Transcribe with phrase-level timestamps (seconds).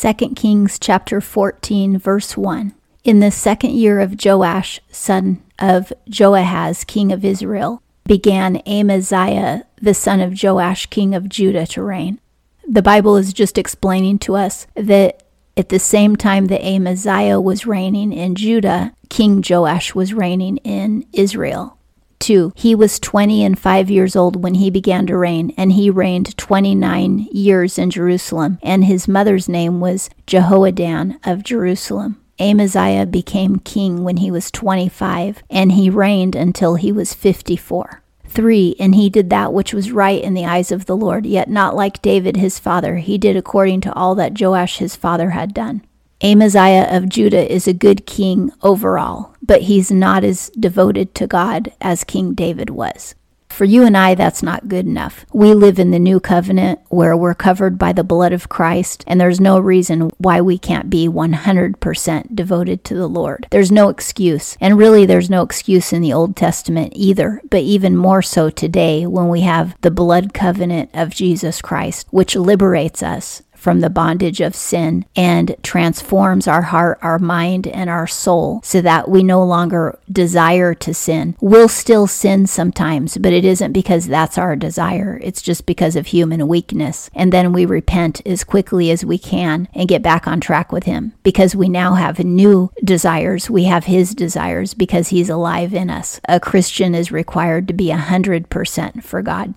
[0.00, 2.72] 2 Kings chapter 14 verse 1.
[3.02, 9.94] In the second year of Joash, son of Joahaz, king of Israel, began Amaziah, the
[9.94, 12.20] son of Joash, king of Judah, to reign.
[12.68, 15.24] The Bible is just explaining to us that
[15.56, 21.08] at the same time that Amaziah was reigning in Judah, King Joash was reigning in
[21.12, 21.76] Israel.
[22.18, 22.52] 2.
[22.56, 26.36] He was 20 and 5 years old when he began to reign, and he reigned
[26.36, 32.20] 29 years in Jerusalem, and his mother's name was Jehoaddan of Jerusalem.
[32.40, 38.02] Amaziah became king when he was 25, and he reigned until he was 54.
[38.26, 38.76] 3.
[38.78, 41.74] And he did that which was right in the eyes of the Lord, yet not
[41.74, 42.96] like David his father.
[42.98, 45.82] He did according to all that Joash his father had done.
[46.22, 51.72] Amaziah of Judah is a good king overall, but he's not as devoted to God
[51.80, 53.16] as King David was.
[53.48, 55.26] For you and I, that's not good enough.
[55.32, 59.20] We live in the new covenant where we're covered by the blood of Christ, and
[59.20, 63.48] there's no reason why we can't be 100% devoted to the Lord.
[63.50, 64.56] There's no excuse.
[64.60, 69.06] And really, there's no excuse in the Old Testament either, but even more so today
[69.06, 74.40] when we have the blood covenant of Jesus Christ, which liberates us from the bondage
[74.40, 79.44] of sin and transforms our heart, our mind, and our soul so that we no
[79.44, 81.36] longer desire to sin.
[81.40, 85.18] We'll still sin sometimes, but it isn't because that's our desire.
[85.22, 87.10] It's just because of human weakness.
[87.14, 90.84] And then we repent as quickly as we can and get back on track with
[90.84, 93.50] Him because we now have new desires.
[93.50, 96.20] We have His desires because He's alive in us.
[96.28, 99.54] A Christian is required to be 100% for God.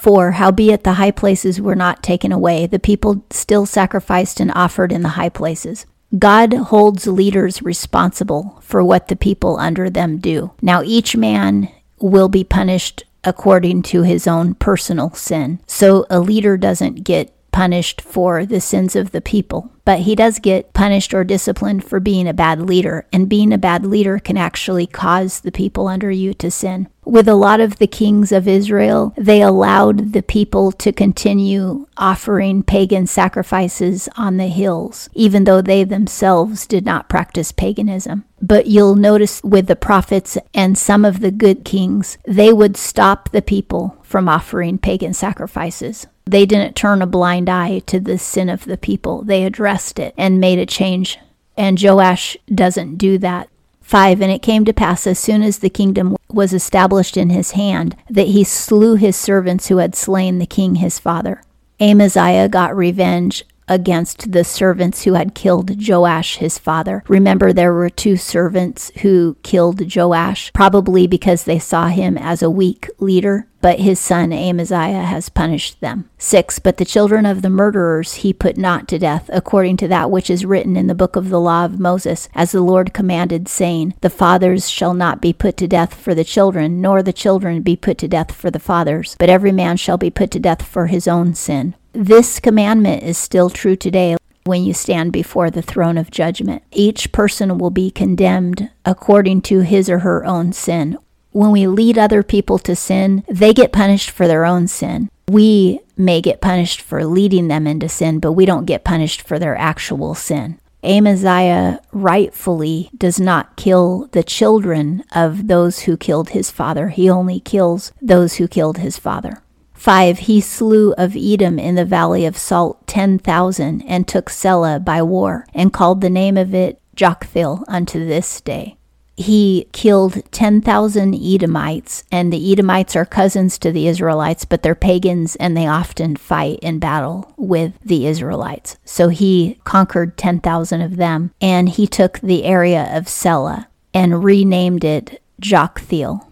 [0.00, 0.32] 4.
[0.32, 5.02] Howbeit the high places were not taken away, the people still sacrificed and offered in
[5.02, 5.86] the high places.
[6.18, 10.52] God holds leaders responsible for what the people under them do.
[10.60, 11.68] Now, each man
[12.00, 15.60] will be punished according to his own personal sin.
[15.66, 20.38] So, a leader doesn't get punished for the sins of the people, but he does
[20.38, 23.06] get punished or disciplined for being a bad leader.
[23.12, 26.88] And being a bad leader can actually cause the people under you to sin.
[27.04, 32.62] With a lot of the kings of Israel, they allowed the people to continue offering
[32.62, 38.24] pagan sacrifices on the hills, even though they themselves did not practice paganism.
[38.40, 43.30] But you'll notice with the prophets and some of the good kings, they would stop
[43.30, 46.08] the people from offering pagan sacrifices.
[46.24, 49.22] They didn't turn a blind eye to the sin of the people.
[49.22, 51.20] They addressed it and made a change.
[51.56, 53.48] And Joash doesn't do that.
[53.82, 57.52] 5 And it came to pass as soon as the kingdom was established in his
[57.52, 61.40] hand that he slew his servants who had slain the king his father.
[61.78, 67.04] Amaziah got revenge against the servants who had killed Joash his father.
[67.08, 72.50] Remember, there were two servants who killed Joash, probably because they saw him as a
[72.50, 76.08] weak leader, but his son Amaziah has punished them.
[76.18, 76.58] 6.
[76.58, 80.30] But the children of the murderers he put not to death, according to that which
[80.30, 83.94] is written in the book of the law of Moses, as the Lord commanded, saying,
[84.00, 87.76] The fathers shall not be put to death for the children, nor the children be
[87.76, 90.86] put to death for the fathers, but every man shall be put to death for
[90.86, 91.74] his own sin.
[91.92, 96.62] This commandment is still true today when you stand before the throne of judgment.
[96.70, 100.98] Each person will be condemned according to his or her own sin.
[101.32, 105.10] When we lead other people to sin, they get punished for their own sin.
[105.28, 109.38] We may get punished for leading them into sin, but we don't get punished for
[109.38, 110.58] their actual sin.
[110.82, 116.88] Amaziah rightfully does not kill the children of those who killed his father.
[116.88, 119.42] He only kills those who killed his father.
[119.80, 120.18] 5.
[120.18, 125.00] He slew of Edom in the valley of Salt ten thousand, and took Selah by
[125.00, 128.76] war, and called the name of it Joktheel unto this day.
[129.16, 135.34] He killed 10,000 Edomites, and the Edomites are cousins to the Israelites, but they're pagans
[135.36, 138.76] and they often fight in battle with the Israelites.
[138.84, 144.84] So he conquered 10,000 of them, and he took the area of Selah and renamed
[144.84, 146.26] it Joktheel.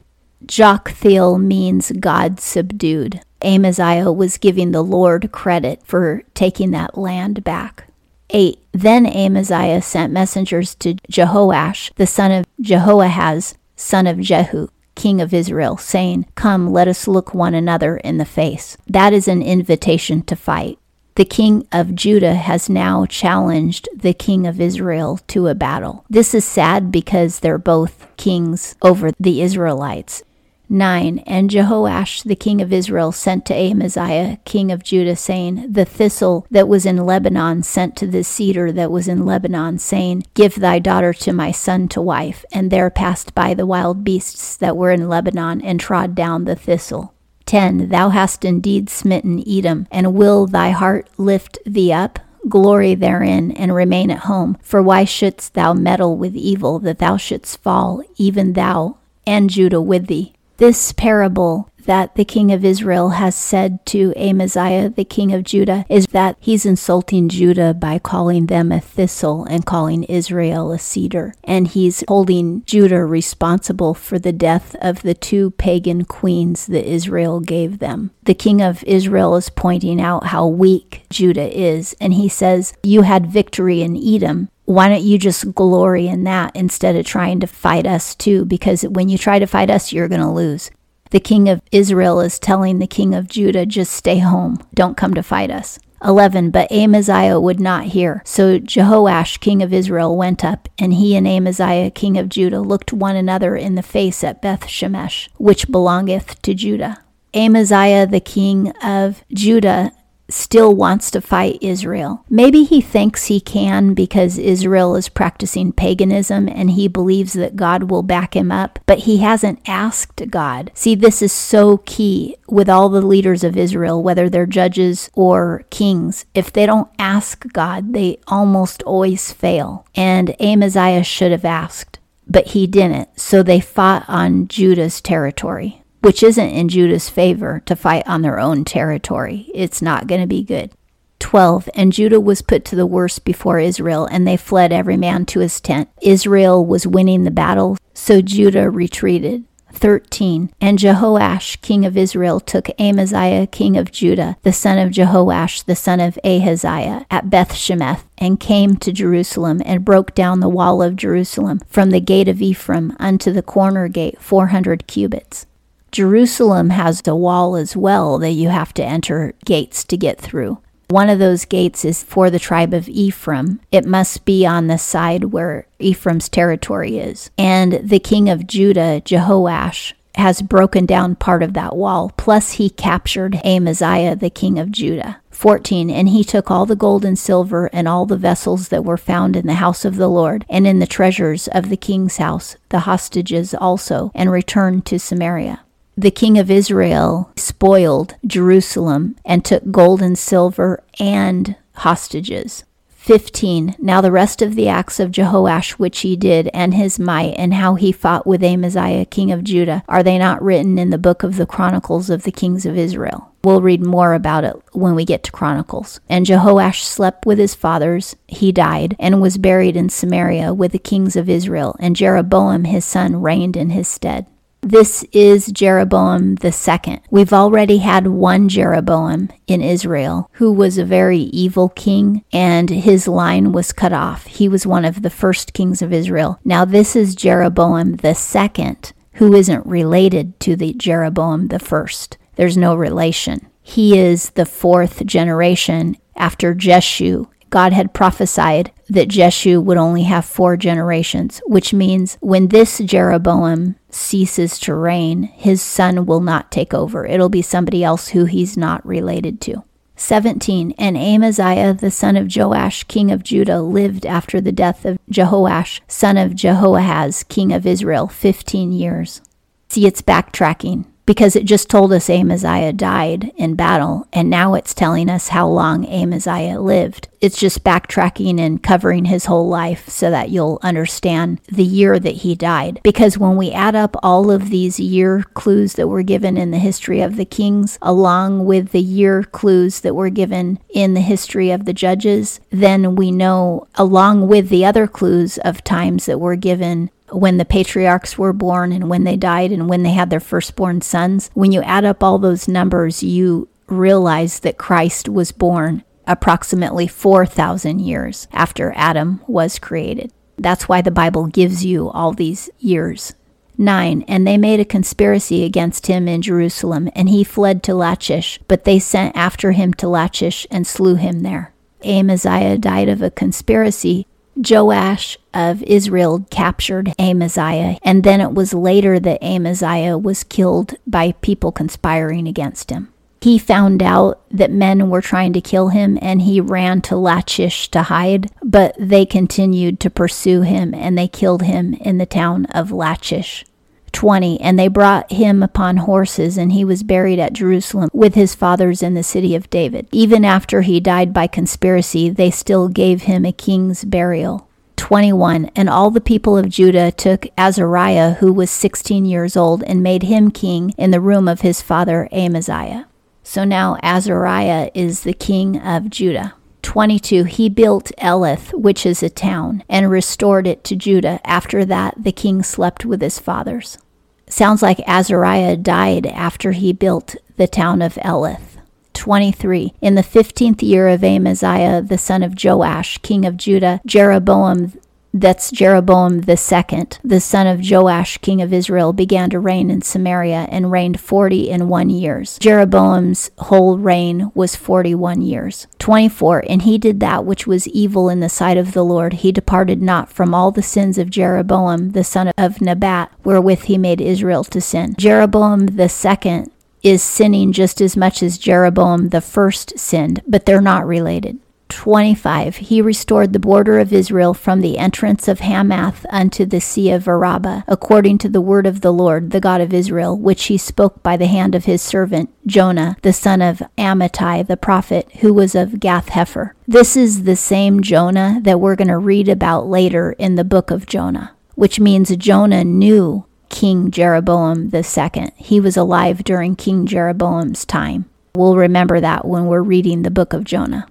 [0.44, 3.22] Joktheel means God subdued.
[3.42, 7.88] Amaziah was giving the Lord credit for taking that land back.
[8.30, 8.58] 8.
[8.72, 15.32] Then Amaziah sent messengers to Jehoash, the son of Jehoahaz, son of Jehu, king of
[15.32, 18.76] Israel, saying, Come, let us look one another in the face.
[18.86, 20.78] That is an invitation to fight.
[21.14, 26.04] The king of Judah has now challenged the king of Israel to a battle.
[26.08, 30.22] This is sad because they're both kings over the Israelites.
[30.68, 31.18] 9.
[31.26, 36.46] And Jehoash the king of Israel sent to Amaziah king of Judah, saying, The thistle
[36.50, 40.78] that was in Lebanon sent to the cedar that was in Lebanon, saying, Give thy
[40.78, 42.44] daughter to my son to wife.
[42.52, 46.56] And there passed by the wild beasts that were in Lebanon, and trod down the
[46.56, 47.14] thistle.
[47.46, 47.88] 10.
[47.88, 52.18] Thou hast indeed smitten Edom, and will thy heart lift thee up?
[52.48, 54.56] glory therein, and remain at home.
[54.62, 59.80] For why shouldst thou meddle with evil, that thou shouldst fall, even thou and Judah
[59.80, 60.34] with thee?
[60.58, 65.86] This parable that the king of Israel has said to Amaziah, the king of Judah,
[65.88, 71.32] is that he's insulting Judah by calling them a thistle and calling Israel a cedar.
[71.44, 77.38] And he's holding Judah responsible for the death of the two pagan queens that Israel
[77.38, 78.10] gave them.
[78.24, 83.02] The king of Israel is pointing out how weak Judah is, and he says, You
[83.02, 87.46] had victory in Edom, why don't you just glory in that instead of trying to
[87.46, 88.44] fight us too?
[88.44, 90.70] Because when you try to fight us, you're going to lose.
[91.10, 95.14] The king of Israel is telling the king of Judah, just stay home, don't come
[95.14, 95.78] to fight us.
[96.04, 96.50] 11.
[96.50, 98.20] But Amaziah would not hear.
[98.26, 102.92] So Jehoash, king of Israel, went up, and he and Amaziah, king of Judah, looked
[102.92, 107.02] one another in the face at Beth Shemesh, which belongeth to Judah.
[107.32, 109.92] Amaziah, the king of Judah,
[110.28, 112.24] still wants to fight Israel.
[112.28, 117.90] Maybe he thinks he can because Israel is practicing paganism and he believes that God
[117.90, 120.70] will back him up, but he hasn't asked God.
[120.74, 125.64] See, this is so key with all the leaders of Israel, whether they're judges or
[125.70, 126.26] kings.
[126.34, 129.86] If they don't ask God, they almost always fail.
[129.94, 133.18] And Amaziah should have asked, but he didn't.
[133.18, 138.38] So they fought on Judah's territory which isn't in Judah's favor, to fight on their
[138.38, 139.50] own territory.
[139.54, 140.72] It's not going to be good.
[141.18, 141.68] 12.
[141.74, 145.40] And Judah was put to the worst before Israel, and they fled every man to
[145.40, 145.88] his tent.
[146.00, 149.44] Israel was winning the battle, so Judah retreated.
[149.72, 150.50] 13.
[150.60, 155.76] And Jehoash, king of Israel, took Amaziah, king of Judah, the son of Jehoash, the
[155.76, 160.82] son of Ahaziah, at Beth Shemesh, and came to Jerusalem, and broke down the wall
[160.82, 165.46] of Jerusalem from the gate of Ephraim unto the corner gate, four hundred cubits.
[165.90, 170.58] Jerusalem has a wall as well that you have to enter gates to get through.
[170.88, 173.60] One of those gates is for the tribe of Ephraim.
[173.70, 177.30] It must be on the side where Ephraim's territory is.
[177.36, 182.12] And the king of Judah, Jehoash, has broken down part of that wall.
[182.16, 185.20] Plus, he captured Amaziah, the king of Judah.
[185.30, 185.90] 14.
[185.90, 189.36] And he took all the gold and silver and all the vessels that were found
[189.36, 192.80] in the house of the Lord and in the treasures of the king's house, the
[192.80, 195.60] hostages also, and returned to Samaria
[195.98, 202.62] the king of Israel spoiled Jerusalem and took gold and silver and hostages.
[202.88, 203.74] 15.
[203.80, 207.54] Now the rest of the acts of Jehoash which he did, and his might, and
[207.54, 211.24] how he fought with Amaziah king of Judah, are they not written in the book
[211.24, 213.32] of the Chronicles of the kings of Israel?
[213.42, 215.98] We'll read more about it when we get to Chronicles.
[216.08, 220.78] And Jehoash slept with his fathers, he died, and was buried in Samaria with the
[220.78, 224.26] kings of Israel, and Jeroboam his son reigned in his stead.
[224.60, 227.00] This is Jeroboam the second.
[227.10, 233.06] We've already had one Jeroboam in Israel who was a very evil king and his
[233.06, 234.26] line was cut off.
[234.26, 236.40] He was one of the first kings of Israel.
[236.44, 242.18] Now this is Jeroboam the second who isn't related to the Jeroboam the first.
[242.36, 243.48] There's no relation.
[243.62, 250.24] He is the fourth generation after Jehu God had prophesied that Jehu would only have
[250.24, 256.74] four generations, which means when this Jeroboam ceases to reign, his son will not take
[256.74, 257.06] over.
[257.06, 259.64] It'll be somebody else who he's not related to.
[259.96, 260.74] 17.
[260.78, 265.80] And Amaziah the son of Joash, king of Judah, lived after the death of Jehoash,
[265.88, 269.20] son of Jehoahaz, king of Israel, 15 years.
[269.68, 274.74] See, it's backtracking because it just told us Amaziah died in battle, and now it's
[274.74, 277.08] telling us how long Amaziah lived.
[277.22, 282.16] It's just backtracking and covering his whole life so that you'll understand the year that
[282.16, 282.80] he died.
[282.84, 286.58] Because when we add up all of these year clues that were given in the
[286.58, 291.50] history of the kings, along with the year clues that were given in the history
[291.50, 296.36] of the judges, then we know, along with the other clues of times that were
[296.36, 300.20] given when the patriarchs were born and when they died and when they had their
[300.20, 305.84] firstborn sons, when you add up all those numbers, you realize that Christ was born
[306.06, 310.12] approximately 4,000 years after Adam was created.
[310.38, 313.14] That's why the Bible gives you all these years.
[313.58, 314.04] 9.
[314.06, 318.64] And they made a conspiracy against him in Jerusalem, and he fled to Lachish, but
[318.64, 321.52] they sent after him to Lachish and slew him there.
[321.84, 324.06] Amaziah died of a conspiracy
[324.38, 331.12] Joash of Israel captured Amaziah, and then it was later that Amaziah was killed by
[331.12, 332.92] people conspiring against him.
[333.20, 337.68] He found out that men were trying to kill him and he ran to Lachish
[337.70, 342.46] to hide, but they continued to pursue him and they killed him in the town
[342.46, 343.44] of Lachish.
[343.92, 348.34] 20 And they brought him upon horses, and he was buried at Jerusalem with his
[348.34, 349.88] fathers in the city of David.
[349.92, 354.48] Even after he died by conspiracy, they still gave him a king's burial.
[354.76, 359.82] 21 And all the people of Judah took Azariah, who was 16 years old, and
[359.82, 362.86] made him king in the room of his father Amaziah.
[363.22, 366.34] So now Azariah is the king of Judah.
[366.68, 371.18] 22 He built Elath, which is a town, and restored it to Judah.
[371.24, 373.78] After that, the king slept with his fathers.
[374.26, 378.58] Sounds like Azariah died after he built the town of Elath.
[378.92, 384.74] 23 In the fifteenth year of Amaziah, the son of Joash, king of Judah, Jeroboam
[385.20, 390.48] that's Jeroboam second, the son of Joash, king of Israel, began to reign in Samaria
[390.50, 392.38] and reigned forty and one years.
[392.38, 395.66] Jeroboam's whole reign was forty one years.
[395.78, 396.44] 24.
[396.48, 399.14] And he did that which was evil in the sight of the Lord.
[399.14, 403.78] He departed not from all the sins of Jeroboam the son of Nebat, wherewith he
[403.78, 404.94] made Israel to sin.
[404.98, 406.50] Jeroboam second
[406.82, 411.38] is sinning just as much as Jeroboam the first sinned, but they're not related.
[411.78, 416.90] 25 He restored the border of Israel from the entrance of Hamath unto the sea
[416.90, 420.58] of Arabah, according to the word of the Lord, the God of Israel, which he
[420.58, 425.32] spoke by the hand of his servant Jonah, the son of Amittai the prophet, who
[425.32, 426.50] was of Gath Hepher.
[426.66, 430.72] This is the same Jonah that we're going to read about later in the book
[430.72, 435.30] of Jonah, which means Jonah knew King Jeroboam II.
[435.36, 438.06] He was alive during King Jeroboam's time.
[438.34, 440.88] We'll remember that when we're reading the book of Jonah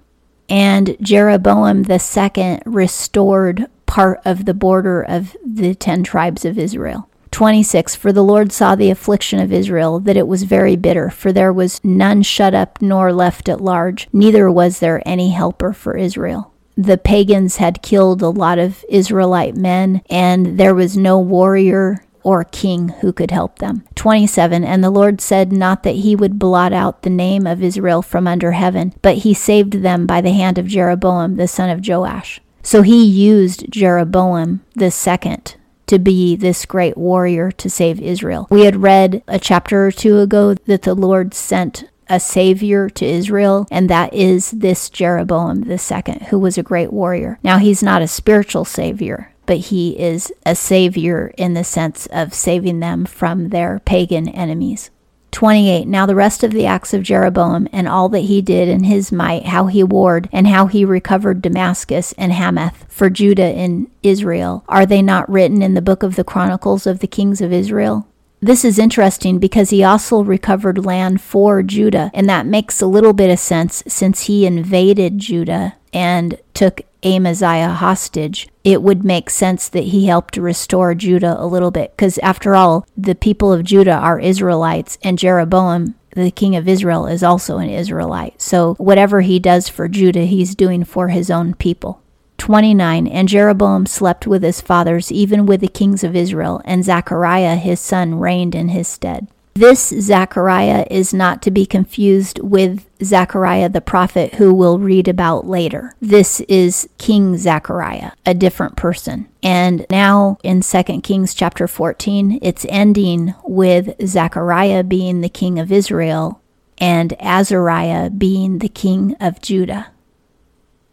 [0.48, 7.08] and Jeroboam II restored part of the border of the ten tribes of Israel.
[7.30, 11.32] 26 For the Lord saw the affliction of Israel, that it was very bitter, for
[11.32, 15.96] there was none shut up nor left at large, neither was there any helper for
[15.96, 16.52] Israel.
[16.76, 22.44] The pagans had killed a lot of Israelite men, and there was no warrior or
[22.44, 23.84] king who could help them.
[23.94, 28.02] 27 And the Lord said not that he would blot out the name of Israel
[28.02, 31.86] from under heaven, but he saved them by the hand of Jeroboam the son of
[31.86, 32.40] Joash.
[32.62, 35.56] So he used Jeroboam the second
[35.86, 38.46] to be this great warrior to save Israel.
[38.50, 43.04] We had read a chapter or two ago that the Lord sent a savior to
[43.04, 47.38] Israel, and that is this Jeroboam the second, who was a great warrior.
[47.42, 52.34] Now he's not a spiritual savior, but he is a savior in the sense of
[52.34, 54.90] saving them from their pagan enemies.
[55.30, 55.88] 28.
[55.88, 59.10] Now the rest of the acts of Jeroboam and all that he did in his
[59.10, 64.64] might, how he warred, and how he recovered Damascus and Hamath for Judah and Israel,
[64.68, 68.06] are they not written in the book of the Chronicles of the kings of Israel?
[68.40, 73.14] This is interesting because he also recovered land for Judah, and that makes a little
[73.14, 79.68] bit of sense since he invaded Judah and took Amaziah hostage, it would make sense
[79.68, 81.92] that he helped restore Judah a little bit.
[81.92, 87.06] Because after all, the people of Judah are Israelites, and Jeroboam, the king of Israel,
[87.06, 88.40] is also an Israelite.
[88.40, 92.02] So whatever he does for Judah, he's doing for his own people.
[92.38, 97.56] 29 And Jeroboam slept with his fathers, even with the kings of Israel, and Zechariah
[97.56, 99.28] his son reigned in his stead.
[99.58, 105.48] This Zechariah is not to be confused with Zechariah the prophet who we'll read about
[105.48, 105.96] later.
[106.00, 109.26] This is King Zechariah, a different person.
[109.42, 115.72] And now in 2 Kings chapter 14, it's ending with Zechariah being the king of
[115.72, 116.40] Israel
[116.80, 119.88] and Azariah being the king of Judah.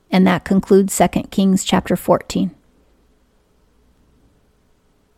[0.10, 2.55] And that concludes 2 Kings chapter 14.